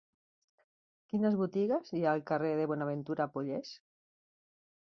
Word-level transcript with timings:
Quines 1.11 1.37
botigues 1.41 1.93
hi 1.97 2.03
ha 2.07 2.15
al 2.21 2.25
carrer 2.31 2.57
de 2.61 2.65
Bonaventura 2.75 3.29
Pollés? 3.37 3.75